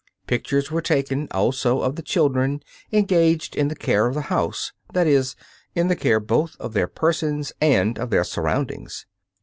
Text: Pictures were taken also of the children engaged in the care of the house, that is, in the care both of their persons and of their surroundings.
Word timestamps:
Pictures 0.25 0.71
were 0.71 0.81
taken 0.81 1.27
also 1.29 1.81
of 1.83 1.95
the 1.95 2.01
children 2.01 2.63
engaged 2.91 3.55
in 3.55 3.67
the 3.67 3.75
care 3.75 4.07
of 4.07 4.15
the 4.15 4.21
house, 4.33 4.71
that 4.95 5.05
is, 5.05 5.35
in 5.75 5.89
the 5.89 5.95
care 5.95 6.19
both 6.19 6.55
of 6.59 6.73
their 6.73 6.87
persons 6.87 7.53
and 7.61 7.99
of 7.99 8.09
their 8.09 8.23
surroundings. 8.23 9.05